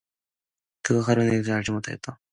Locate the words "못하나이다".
1.71-2.19